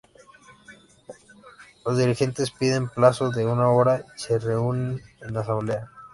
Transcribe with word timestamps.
Los 1.85 1.99
dirigentes 1.99 2.49
piden 2.49 2.89
plazo 2.89 3.29
de 3.29 3.45
una 3.45 3.69
hora 3.69 3.99
y 4.17 4.19
se 4.19 4.39
reúnen 4.39 4.99
en 5.21 5.37
asamblea. 5.37 5.91